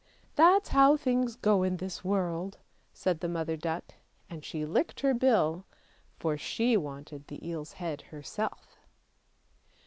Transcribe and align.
"That's 0.35 0.69
how 0.69 0.97
things 0.97 1.35
go 1.35 1.61
in 1.61 1.77
this 1.77 2.03
world," 2.03 2.57
said 2.91 3.19
the 3.19 3.27
mother 3.29 3.55
duck, 3.55 3.93
and 4.31 4.43
she 4.43 4.65
licked 4.65 5.01
her 5.01 5.13
bill, 5.13 5.67
for 6.17 6.39
she 6.39 6.75
wanted 6.75 7.27
the 7.27 7.47
eel's 7.47 7.73
head 7.73 8.01
herself. 8.09 8.79